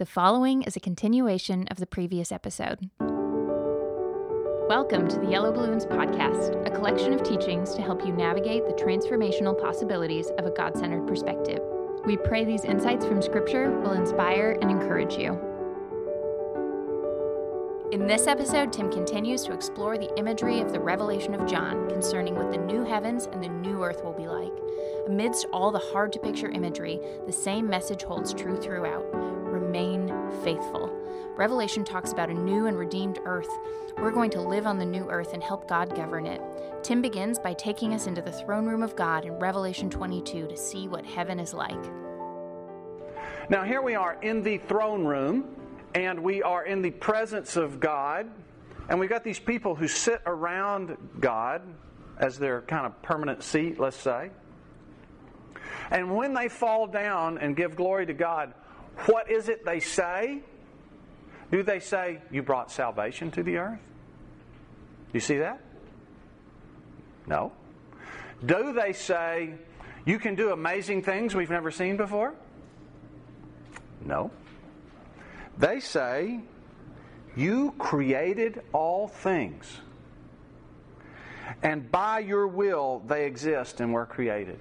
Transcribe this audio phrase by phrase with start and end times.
[0.00, 2.88] The following is a continuation of the previous episode.
[4.66, 8.72] Welcome to the Yellow Balloons Podcast, a collection of teachings to help you navigate the
[8.82, 11.60] transformational possibilities of a God centered perspective.
[12.06, 15.38] We pray these insights from Scripture will inspire and encourage you.
[17.92, 22.36] In this episode, Tim continues to explore the imagery of the revelation of John concerning
[22.36, 24.54] what the new heavens and the new earth will be like.
[25.06, 29.04] Amidst all the hard to picture imagery, the same message holds true throughout
[29.70, 30.08] remain
[30.42, 30.90] faithful.
[31.36, 33.48] Revelation talks about a new and redeemed earth.
[33.98, 36.42] We're going to live on the new earth and help God govern it.
[36.82, 40.56] Tim begins by taking us into the throne room of God in Revelation 22 to
[40.56, 41.78] see what heaven is like.
[43.48, 45.54] Now, here we are in the throne room
[45.94, 48.28] and we are in the presence of God,
[48.88, 51.62] and we've got these people who sit around God
[52.18, 54.30] as their kind of permanent seat, let's say.
[55.92, 58.54] And when they fall down and give glory to God,
[59.06, 60.40] what is it they say?
[61.50, 63.80] Do they say, You brought salvation to the earth?
[65.12, 65.60] You see that?
[67.26, 67.52] No.
[68.44, 69.54] Do they say,
[70.04, 72.34] You can do amazing things we've never seen before?
[74.04, 74.30] No.
[75.58, 76.40] They say,
[77.36, 79.80] You created all things.
[81.62, 84.58] And by your will they exist and were created.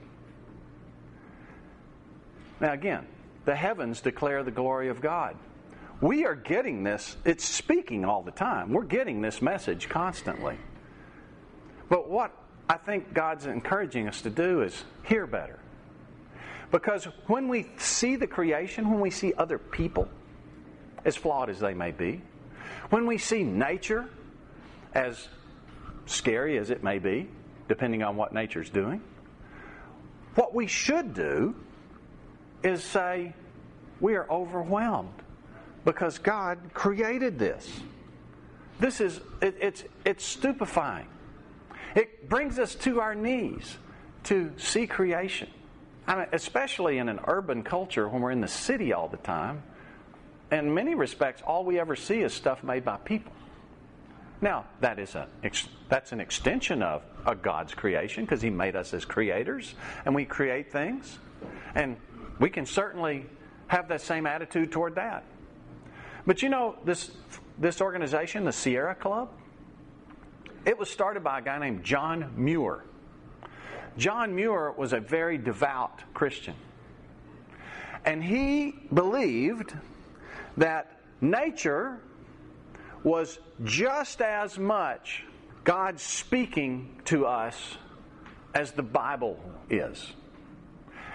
[2.59, 3.05] Now, again,
[3.49, 5.35] the heavens declare the glory of God.
[6.01, 8.71] We are getting this, it's speaking all the time.
[8.71, 10.55] We're getting this message constantly.
[11.89, 12.31] But what
[12.69, 15.57] I think God's encouraging us to do is hear better.
[16.69, 20.07] Because when we see the creation, when we see other people,
[21.03, 22.21] as flawed as they may be,
[22.91, 24.07] when we see nature,
[24.93, 25.27] as
[26.05, 27.27] scary as it may be,
[27.67, 29.01] depending on what nature's doing,
[30.35, 31.55] what we should do
[32.61, 33.33] is say,
[33.99, 35.13] we are overwhelmed
[35.85, 37.69] because God created this.
[38.79, 41.07] This is, it, it's, it's stupefying.
[41.95, 43.77] It brings us to our knees
[44.25, 45.49] to see creation.
[46.07, 49.63] I mean, especially in an urban culture when we're in the city all the time
[50.51, 53.31] in many respects, all we ever see is stuff made by people.
[54.41, 55.27] Now, that is a,
[55.89, 60.25] that's an extension of a God's creation because He made us as creators and we
[60.25, 61.19] create things.
[61.75, 61.97] And
[62.39, 63.25] we can certainly
[63.69, 65.23] have that same attitude toward that.
[66.25, 67.11] But you know, this,
[67.57, 69.29] this organization, the Sierra Club,
[70.65, 72.83] it was started by a guy named John Muir.
[73.97, 76.55] John Muir was a very devout Christian.
[78.05, 79.73] And he believed
[80.57, 81.99] that nature
[83.03, 85.23] was just as much
[85.63, 87.77] God speaking to us
[88.53, 90.13] as the Bible is.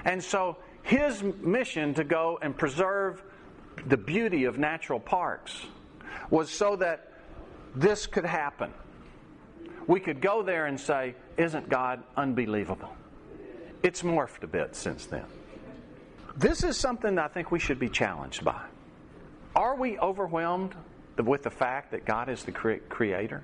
[0.04, 3.22] And so his mission to go and preserve
[3.86, 5.66] the beauty of natural parks
[6.30, 7.10] was so that
[7.74, 8.72] this could happen.
[9.86, 12.94] We could go there and say, Isn't God unbelievable?
[13.82, 15.24] It's morphed a bit since then.
[16.36, 18.62] This is something I think we should be challenged by.
[19.54, 20.74] Are we overwhelmed
[21.16, 23.42] with the fact that God is the creator?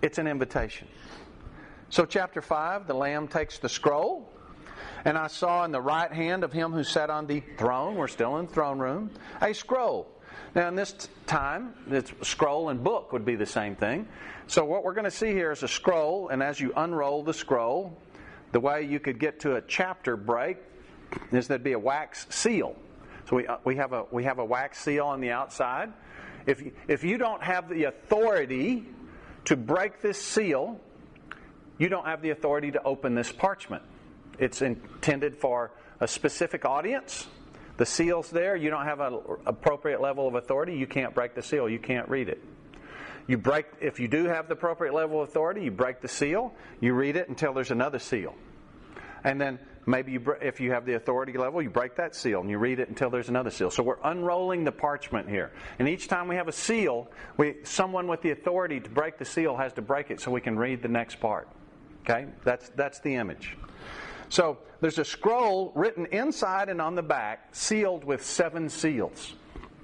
[0.00, 0.86] It's an invitation.
[1.90, 4.30] So, chapter 5, the Lamb takes the scroll,
[5.04, 8.08] and I saw in the right hand of him who sat on the throne, we're
[8.08, 9.10] still in the throne room,
[9.40, 10.08] a scroll.
[10.54, 14.08] Now, in this time, it's scroll and book would be the same thing.
[14.46, 17.34] So, what we're going to see here is a scroll, and as you unroll the
[17.34, 17.96] scroll,
[18.52, 20.58] the way you could get to a chapter break
[21.32, 22.74] is there'd be a wax seal.
[23.28, 25.92] So we, uh, we, have a, we have a wax seal on the outside.
[26.46, 28.86] If, if you don't have the authority
[29.44, 30.80] to break this seal,
[31.76, 33.82] you don't have the authority to open this parchment.
[34.38, 37.26] It's intended for a specific audience.
[37.76, 38.56] The seal's there.
[38.56, 40.76] You don't have an appropriate level of authority.
[40.76, 41.68] You can't break the seal.
[41.68, 42.42] You can't read it.
[43.26, 46.54] You break if you do have the appropriate level of authority, you break the seal.
[46.80, 48.34] You read it until there's another seal,
[49.22, 52.50] and then Maybe you, if you have the authority level, you break that seal and
[52.50, 53.70] you read it until there's another seal.
[53.70, 55.50] So we're unrolling the parchment here.
[55.78, 59.24] And each time we have a seal, we, someone with the authority to break the
[59.24, 61.48] seal has to break it so we can read the next part.
[62.02, 62.26] Okay?
[62.44, 63.56] That's, that's the image.
[64.28, 69.34] So there's a scroll written inside and on the back, sealed with seven seals.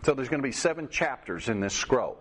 [0.03, 2.19] So there's going to be seven chapters in this scroll.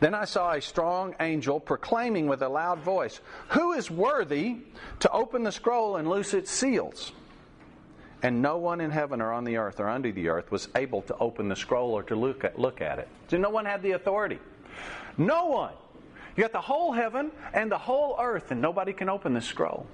[0.00, 4.58] Then I saw a strong angel proclaiming with a loud voice, Who is worthy
[5.00, 7.12] to open the scroll and loose its seals?
[8.22, 11.02] And no one in heaven or on the earth or under the earth was able
[11.02, 13.08] to open the scroll or to look at, look at it.
[13.28, 14.38] So no one had the authority.
[15.18, 15.74] No one.
[16.36, 19.86] You got the whole heaven and the whole earth, and nobody can open the scroll.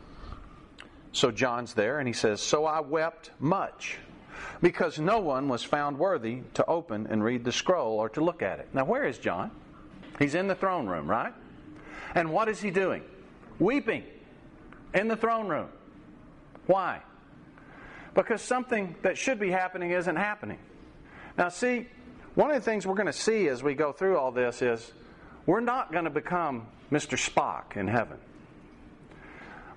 [1.13, 3.99] So John's there, and he says, So I wept much
[4.63, 8.43] because no one was found worthy to open and read the scroll or to look
[8.43, 8.69] at it.
[8.73, 9.51] Now, where is John?
[10.19, 11.33] He's in the throne room, right?
[12.15, 13.03] And what is he doing?
[13.59, 14.05] Weeping
[14.95, 15.69] in the throne room.
[16.67, 17.01] Why?
[18.15, 20.59] Because something that should be happening isn't happening.
[21.39, 21.87] Now, see,
[22.35, 24.93] one of the things we're going to see as we go through all this is
[25.47, 27.19] we're not going to become Mr.
[27.19, 28.19] Spock in heaven.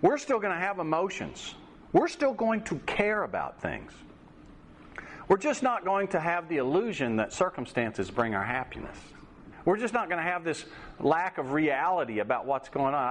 [0.03, 1.55] We're still going to have emotions.
[1.93, 3.93] We're still going to care about things.
[5.29, 8.97] We're just not going to have the illusion that circumstances bring our happiness.
[9.63, 10.65] We're just not going to have this
[10.99, 13.01] lack of reality about what's going on.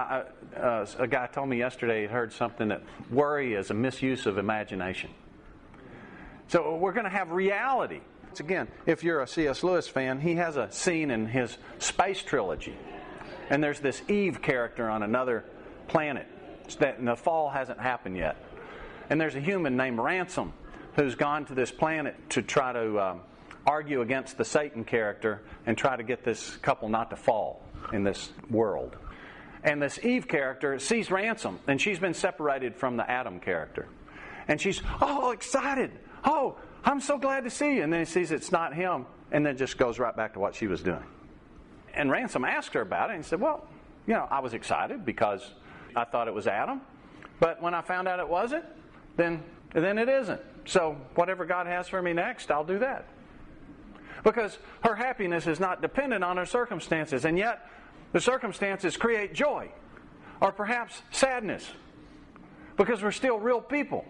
[0.55, 4.27] I, uh, a guy told me yesterday he heard something that worry is a misuse
[4.27, 5.09] of imagination.
[6.49, 8.01] So we're going to have reality.
[8.29, 9.63] It's again, if you're a C.S.
[9.63, 12.77] Lewis fan, he has a scene in his space trilogy.
[13.49, 15.43] And there's this Eve character on another
[15.87, 16.27] planet.
[16.79, 18.37] That, the fall hasn't happened yet.
[19.09, 20.53] And there's a human named Ransom
[20.95, 23.21] who's gone to this planet to try to um,
[23.65, 27.61] argue against the Satan character and try to get this couple not to fall
[27.91, 28.95] in this world.
[29.63, 33.87] And this Eve character sees Ransom, and she's been separated from the Adam character.
[34.47, 35.91] And she's, oh, excited.
[36.25, 37.83] Oh, I'm so glad to see you.
[37.83, 40.55] And then he sees it's not him, and then just goes right back to what
[40.55, 41.03] she was doing.
[41.93, 43.65] And Ransom asked her about it, and said, well,
[44.05, 45.49] you know, I was excited because
[45.95, 46.81] I thought it was Adam.
[47.39, 48.65] But when I found out it wasn't,
[49.17, 49.43] then,
[49.73, 50.41] then it isn't.
[50.65, 53.07] So whatever God has for me next, I'll do that.
[54.23, 57.69] Because her happiness is not dependent on her circumstances, and yet
[58.13, 59.69] the circumstances create joy,
[60.39, 61.69] or perhaps sadness,
[62.77, 64.05] because we're still real people.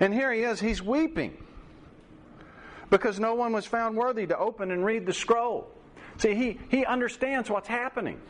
[0.00, 1.36] And here he is, he's weeping
[2.90, 5.70] because no one was found worthy to open and read the scroll.
[6.16, 8.20] See, he, he understands what's happening.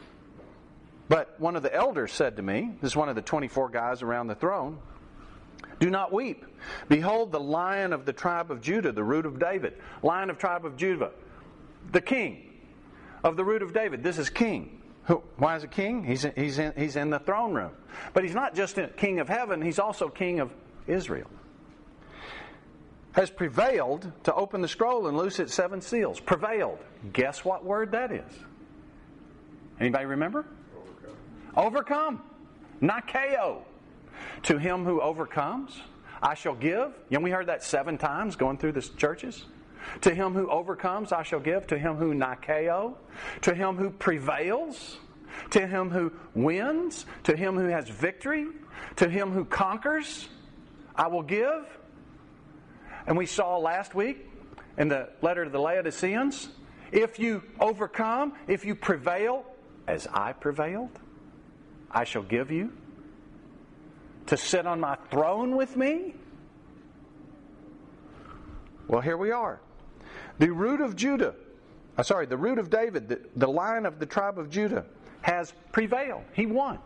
[1.09, 4.03] But one of the elders said to me, this is one of the 24 guys
[4.03, 4.79] around the throne,
[5.81, 6.45] do not weep.
[6.89, 9.75] Behold, the lion of the tribe of Judah, the root of David.
[10.03, 11.13] Lion of tribe of Judah.
[11.93, 12.51] The king
[13.23, 14.03] of the root of David.
[14.03, 14.83] This is king.
[15.37, 16.05] Why is it king?
[16.05, 17.71] He's in, he's, in, he's in the throne room.
[18.13, 20.53] But he's not just king of heaven, he's also king of
[20.87, 21.31] Israel.
[23.13, 26.21] Has prevailed to open the scroll and loose its seven seals.
[26.21, 26.79] Prevailed.
[27.13, 28.31] Guess what word that is?
[29.81, 30.45] Anybody remember?
[31.57, 32.21] Overcome.
[32.21, 32.23] Overcome.
[32.83, 33.63] Nikeo.
[34.45, 35.81] To him who overcomes,
[36.23, 36.93] I shall give.
[37.11, 39.45] Know, we heard that seven times going through the churches.
[40.03, 41.67] To him who overcomes, I shall give.
[41.69, 42.97] To him who nikeo.
[43.43, 44.99] To him who prevails.
[45.51, 47.07] To him who wins.
[47.25, 48.49] To him who has victory.
[48.97, 50.29] To him who conquers,
[50.95, 51.67] I will give.
[53.07, 54.29] And we saw last week
[54.77, 56.49] in the letter to the Laodiceans
[56.93, 59.45] if you overcome, if you prevail,
[59.87, 60.91] as I prevailed,
[61.91, 62.73] I shall give you
[64.27, 66.15] to sit on my throne with me?
[68.87, 69.61] Well, here we are.
[70.39, 71.35] The root of Judah,
[71.97, 74.85] uh, sorry, the root of David, the, the line of the tribe of Judah,
[75.23, 76.23] has prevailed.
[76.33, 76.79] He won.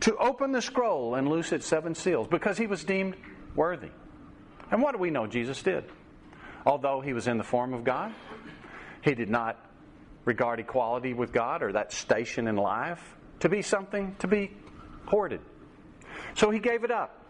[0.00, 3.16] To open the scroll and loose its seven seals because he was deemed
[3.54, 3.90] worthy.
[4.70, 5.84] And what do we know Jesus did?
[6.66, 8.12] Although he was in the form of God,
[9.02, 9.56] he did not
[10.24, 14.50] regard equality with God or that station in life to be something to be
[15.06, 15.40] hoarded.
[16.34, 17.24] So he gave it up,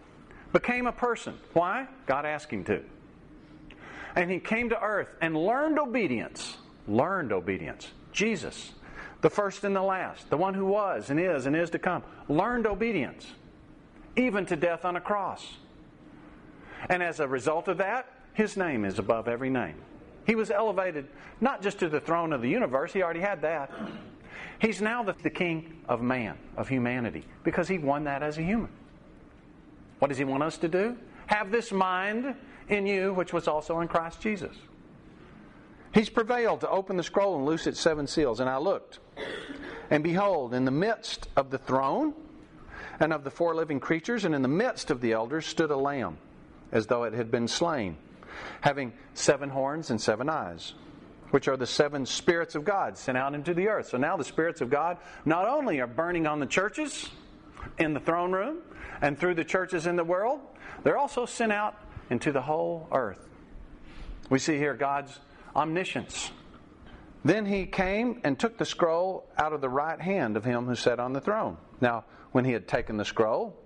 [0.53, 1.39] became a person.
[1.53, 1.87] Why?
[2.07, 2.83] God asked him to.
[4.17, 6.57] And he came to earth and learned obedience.
[6.87, 7.89] Learned obedience.
[8.13, 8.73] Jesus,
[9.21, 12.03] the first and the last, the one who was and is and is to come,
[12.29, 13.27] learned obedience,
[14.17, 15.47] even to death on a cross.
[16.89, 19.75] And as a result of that, his name is above every name.
[20.27, 21.09] He was elevated
[21.41, 23.71] not just to the throne of the universe, he already had that.
[24.61, 28.43] He's now the, the king of man, of humanity, because he won that as a
[28.43, 28.71] human.
[29.99, 30.97] What does he want us to do?
[31.27, 32.35] Have this mind
[32.69, 34.57] in you, which was also in Christ Jesus.
[35.93, 38.41] He's prevailed to open the scroll and loose its seven seals.
[38.41, 38.99] And I looked,
[39.91, 42.15] and behold, in the midst of the throne
[43.01, 45.77] and of the four living creatures, and in the midst of the elders, stood a
[45.77, 46.19] lamb,
[46.73, 47.97] as though it had been slain,
[48.61, 50.75] having seven horns and seven eyes
[51.31, 53.89] which are the seven spirits of God sent out into the earth.
[53.89, 57.11] So now the spirits of God not only are burning on the churches
[57.79, 58.59] in the throne room
[59.03, 60.41] and through the churches in the world,
[60.83, 61.77] they're also sent out
[62.11, 63.29] into the whole earth.
[64.31, 65.19] We see here God's
[65.55, 66.31] omniscience.
[67.25, 70.75] Then he came and took the scroll out of the right hand of him who
[70.75, 71.57] sat on the throne.
[71.81, 73.57] Now, when he had taken the scroll,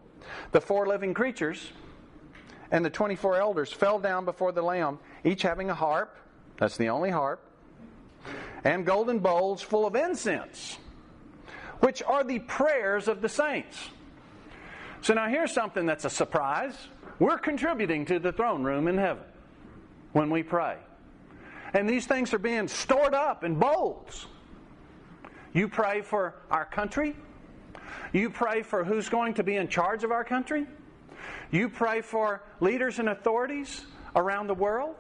[0.53, 1.73] the four living creatures
[2.71, 6.17] and the 24 elders fell down before the Lamb, each having a harp.
[6.57, 7.41] That's the only harp
[8.65, 10.79] and golden bowls full of incense,
[11.81, 13.91] which are the prayers of the saints.
[15.01, 16.75] So now here's something that's a surprise.
[17.19, 19.25] We're contributing to the throne room in heaven
[20.13, 20.77] when we pray.
[21.75, 24.27] And these things are being stored up in bowls.
[25.53, 27.17] You pray for our country.
[28.13, 30.67] You pray for who's going to be in charge of our country.
[31.51, 34.97] You pray for leaders and authorities around the world.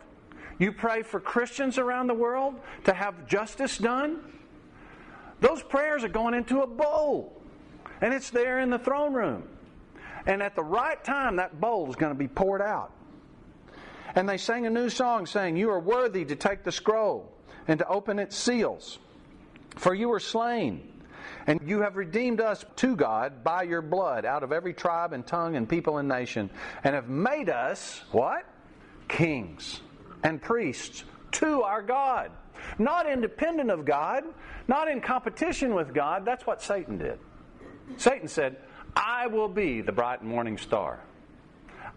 [0.63, 2.55] You pray for Christians around the world
[2.85, 4.21] to have justice done.
[5.41, 7.43] Those prayers are going into a bowl,
[8.01, 9.43] and it's there in the throne room.
[10.25, 12.93] And at the right time, that bowl is going to be poured out.
[14.15, 17.29] And they sang a new song saying, You are worthy to take the scroll
[17.67, 19.01] and to open its seals.
[19.79, 20.93] For you were slain,
[21.49, 25.27] and you have redeemed us to God by your blood out of every tribe and
[25.27, 26.51] tongue and people and nation,
[26.85, 28.45] and have made us, what?
[29.09, 29.81] Kings
[30.23, 32.31] and priests to our God.
[32.79, 34.25] Not independent of God,
[34.69, 36.25] not in competition with God.
[36.25, 37.19] That's what Satan did.
[37.97, 38.57] Satan said,
[38.95, 41.01] I will be the bright morning star.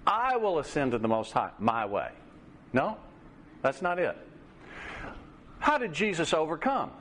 [0.08, 2.10] I will ascend to the Most High my way.
[2.74, 2.98] No,
[3.62, 4.18] that's not it.
[5.60, 6.92] How did Jesus overcome?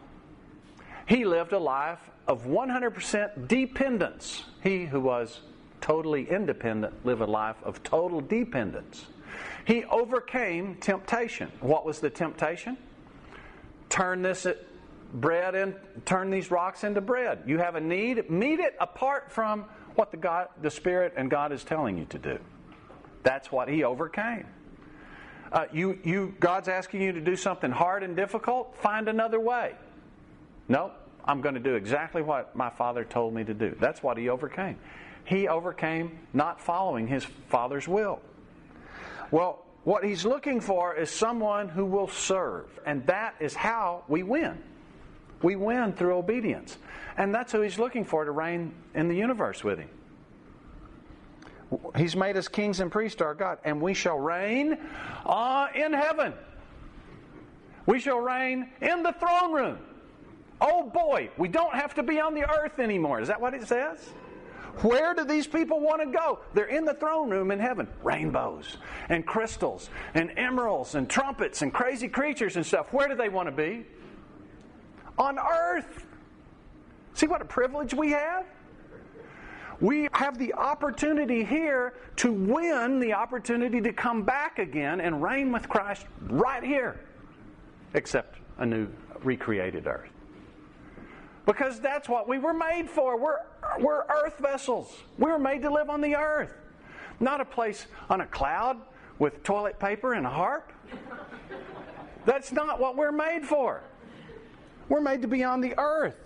[1.07, 4.45] He lived a life of 100% dependence.
[4.63, 5.41] He who was
[5.81, 9.07] totally independent lived a life of total dependence.
[9.65, 11.51] He overcame temptation.
[11.61, 12.77] What was the temptation?
[13.89, 14.47] Turn this
[15.13, 15.75] bread and
[16.05, 17.45] turn these rocks into bread.
[17.47, 21.53] You have a need, meet it apart from what the God, the Spirit and God
[21.53, 22.39] is telling you to do.
[23.23, 24.47] That's what he overcame.
[25.53, 28.77] Uh, you, you, God's asking you to do something hard and difficult.
[28.79, 29.75] Find another way.
[30.69, 30.91] No,
[31.25, 33.77] I'm going to do exactly what my father told me to do.
[33.79, 34.79] That's what he overcame.
[35.25, 38.21] He overcame not following his father's will.
[39.31, 44.23] Well, what he's looking for is someone who will serve, and that is how we
[44.23, 44.59] win.
[45.43, 46.79] We win through obedience.
[47.17, 49.91] And that's who he's looking for to reign in the universe with him.
[51.97, 54.79] He's made us kings and priests to our God, and we shall reign
[55.27, 56.33] uh, in heaven.
[57.87, 59.79] We shall reign in the throne room.
[60.61, 63.21] Oh boy, we don't have to be on the earth anymore.
[63.21, 63.99] Is that what it says?
[64.83, 66.41] Where do these people want to go?
[66.53, 67.89] They're in the throne room in heaven.
[68.03, 68.77] Rainbows
[69.09, 72.93] and crystals and emeralds and trumpets and crazy creatures and stuff.
[72.93, 73.87] Where do they want to be?
[75.19, 76.07] On earth.
[77.15, 78.45] See what a privilege we have?
[79.81, 85.53] We have the opportunity here to win the opportunity to come back again and reign
[85.53, 87.01] with Christ right here,
[87.95, 88.89] except a new
[89.23, 90.14] recreated earth.
[91.47, 93.19] Because that's what we were made for.
[93.19, 93.39] We're,
[93.79, 94.95] we're earth vessels.
[95.19, 96.55] We were made to live on the earth,
[97.21, 98.79] not a place on a cloud
[99.19, 100.73] with toilet paper and a harp.
[102.25, 103.83] That's not what we're made for.
[104.89, 106.17] We're made to be on the earth.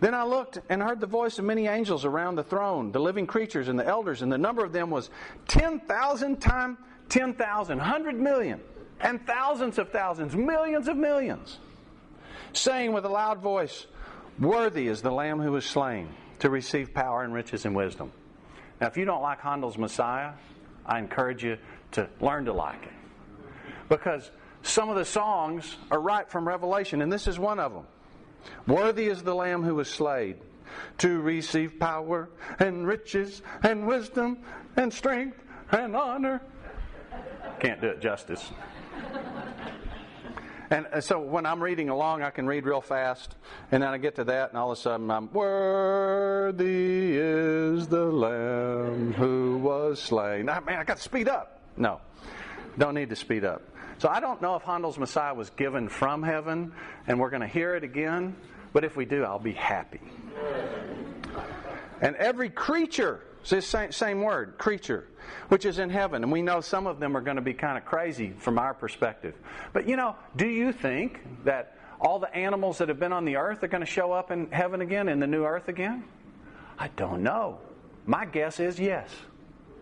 [0.00, 3.26] Then I looked and heard the voice of many angels around the throne, the living
[3.26, 5.10] creatures and the elders, and the number of them was
[5.48, 8.60] 10,000 times 10,000, 100 million,
[9.00, 11.58] and thousands of thousands, millions of millions,
[12.52, 13.86] saying with a loud voice,
[14.38, 16.08] Worthy is the Lamb who was slain
[16.40, 18.12] to receive power and riches and wisdom.
[18.80, 20.32] Now, if you don't like Handel's Messiah,
[20.84, 21.56] I encourage you
[21.92, 22.92] to learn to like it.
[23.88, 24.30] Because
[24.62, 27.86] some of the songs are right from Revelation, and this is one of them.
[28.66, 30.36] Worthy is the Lamb who was slain
[30.98, 32.28] to receive power
[32.58, 34.38] and riches and wisdom
[34.76, 36.42] and strength and honor.
[37.60, 38.50] Can't do it justice.
[40.70, 43.36] And uh, so when I'm reading along, I can read real fast,
[43.70, 48.04] and then I get to that, and all of a sudden I'm, Worthy is the
[48.04, 50.48] Lamb who was slain.
[50.48, 51.60] I, man, I got to speed up.
[51.76, 52.00] No,
[52.78, 53.62] don't need to speed up.
[53.98, 56.72] So I don't know if Handel's Messiah was given from heaven,
[57.06, 58.36] and we're going to hear it again,
[58.72, 60.00] but if we do, I'll be happy.
[62.00, 65.08] And every creature, this same, same word, creature,
[65.48, 67.78] which is in heaven, and we know some of them are going to be kind
[67.78, 69.34] of crazy from our perspective.
[69.72, 73.36] But you know, do you think that all the animals that have been on the
[73.36, 76.04] earth are going to show up in heaven again, in the new earth again?
[76.78, 77.58] I don't know.
[78.04, 79.08] My guess is yes.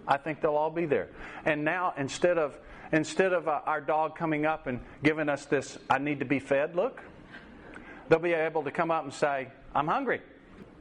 [0.07, 1.09] I think they'll all be there.
[1.45, 2.59] And now, instead of
[2.93, 6.39] instead of uh, our dog coming up and giving us this, I need to be
[6.39, 7.01] fed look,
[8.09, 10.21] they'll be able to come up and say, I'm hungry.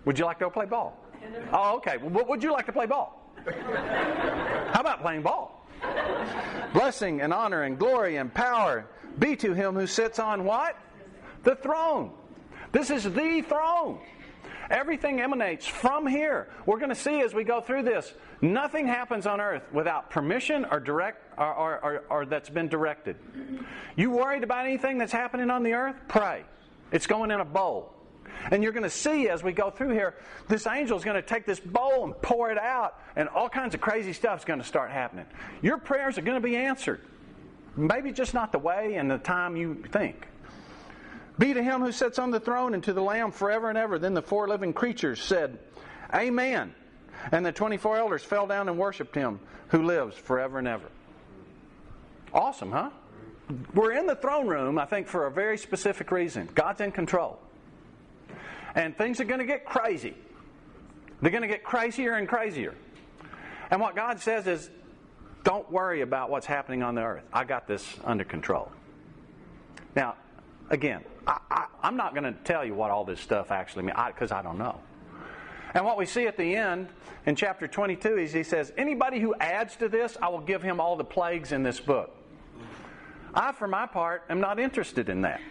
[0.06, 1.03] Would you like to go play ball?
[1.51, 1.98] Oh, okay.
[1.98, 3.20] Well, would you like to play ball?
[3.46, 5.65] How about playing ball?
[6.74, 8.88] Blessing and honor and glory and power
[9.20, 10.77] be to him who sits on what?
[11.44, 12.12] The throne.
[12.72, 14.00] This is the throne.
[14.70, 16.48] Everything emanates from here.
[16.65, 18.12] We're going to see as we go through this,
[18.42, 23.18] nothing happens on earth without permission or direct or, or, or, or that's been directed.
[23.96, 25.96] You worried about anything that's happening on the earth?
[26.08, 26.44] Pray.
[26.92, 27.94] It's going in a bowl.
[28.52, 30.16] And you're going to see as we go through here,
[30.48, 33.75] this angel is going to take this bowl and pour it out, and all kinds
[33.75, 35.25] of crazy stuff is going to start happening.
[35.62, 37.02] Your prayers are going to be answered.
[37.75, 40.28] Maybe just not the way and the time you think.
[41.40, 43.98] Be to him who sits on the throne and to the Lamb forever and ever.
[43.98, 45.58] Then the four living creatures said,
[46.13, 46.75] Amen.
[47.32, 50.86] And the 24 elders fell down and worshiped him who lives forever and ever.
[52.34, 52.90] Awesome, huh?
[53.74, 56.50] We're in the throne room, I think, for a very specific reason.
[56.54, 57.40] God's in control.
[58.75, 60.15] And things are going to get crazy.
[61.22, 62.75] They're going to get crazier and crazier.
[63.72, 64.70] And what God says is,
[65.44, 67.24] don't worry about what's happening on the earth.
[67.32, 68.72] I got this under control.
[69.96, 70.15] Now,
[70.70, 74.32] again, I, am not going to tell you what all this stuff actually means because
[74.32, 74.80] I, I don't know.
[75.74, 76.88] And what we see at the end
[77.25, 80.80] in chapter 22 is he says, Anybody who adds to this, I will give him
[80.80, 82.15] all the plagues in this book.
[83.34, 85.42] I, for my part, am not interested in that.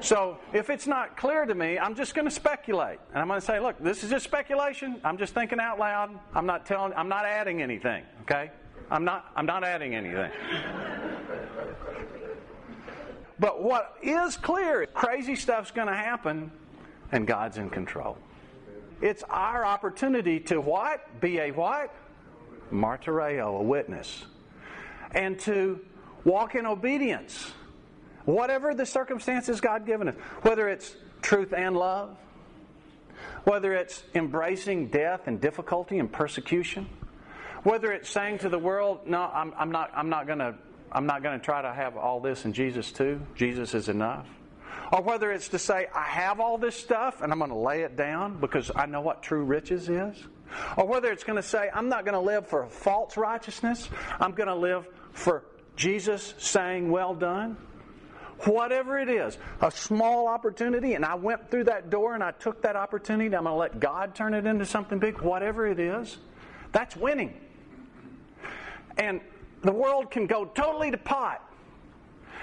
[0.00, 2.98] So if it's not clear to me, I'm just going to speculate.
[3.10, 5.00] And I'm going to say, look, this is just speculation.
[5.04, 6.18] I'm just thinking out loud.
[6.34, 8.50] I'm not telling I'm not adding anything, okay?
[8.90, 10.30] I'm not I'm not adding anything.
[13.38, 16.50] but what is clear, crazy stuff's going to happen
[17.12, 18.16] and God's in control.
[19.00, 21.20] It's our opportunity to what?
[21.20, 21.94] Be a what?
[22.72, 24.24] Martyreo, a witness.
[25.12, 25.80] And to
[26.24, 27.52] walk in obedience.
[28.24, 32.16] Whatever the circumstances God given us, whether it's truth and love,
[33.44, 36.88] whether it's embracing death and difficulty and persecution,
[37.62, 39.90] whether it's saying to the world, "No, I'm, I'm not.
[39.94, 40.54] I'm not going to.
[40.92, 43.20] I'm not going to try to have all this in Jesus too.
[43.34, 44.26] Jesus is enough."
[44.92, 47.82] Or whether it's to say, I have all this stuff and I'm going to lay
[47.82, 50.16] it down because I know what true riches is.
[50.76, 54.32] Or whether it's going to say, I'm not going to live for false righteousness, I'm
[54.32, 55.44] going to live for
[55.76, 57.56] Jesus saying, Well done.
[58.44, 62.62] Whatever it is, a small opportunity, and I went through that door and I took
[62.62, 65.20] that opportunity, I'm going to let God turn it into something big.
[65.20, 66.16] Whatever it is,
[66.72, 67.38] that's winning.
[68.96, 69.20] And
[69.62, 71.46] the world can go totally to pot.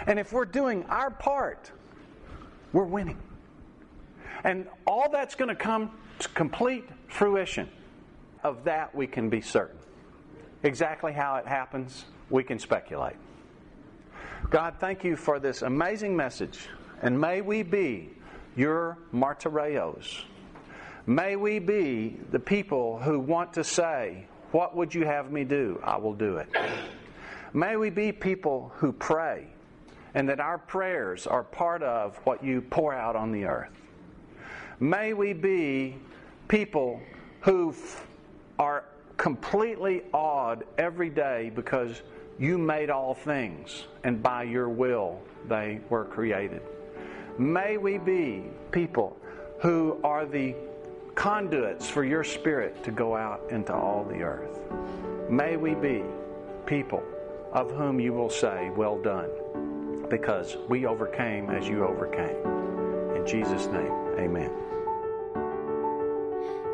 [0.05, 1.71] And if we're doing our part,
[2.73, 3.17] we're winning.
[4.43, 7.69] And all that's going to come to complete fruition.
[8.43, 9.79] Of that, we can be certain.
[10.61, 13.15] Exactly how it happens, we can speculate.
[14.49, 16.69] God, thank you for this amazing message.
[17.01, 18.11] And may we be
[18.55, 20.21] your martyreos.
[21.05, 25.81] May we be the people who want to say, What would you have me do?
[25.83, 26.47] I will do it.
[27.53, 29.47] May we be people who pray
[30.13, 33.73] and that our prayers are part of what you pour out on the earth.
[34.79, 35.97] May we be
[36.47, 37.01] people
[37.41, 37.75] who
[38.57, 38.85] are
[39.17, 42.01] completely awed every day because
[42.39, 46.61] you made all things and by your will they were created.
[47.37, 49.17] May we be people
[49.59, 50.55] who are the
[51.15, 54.59] conduits for your spirit to go out into all the earth.
[55.29, 56.03] May we be
[56.65, 57.03] people
[57.53, 59.29] of whom you will say, Well done
[60.09, 62.35] because we overcame as you overcame.
[63.15, 64.51] In Jesus' name, amen.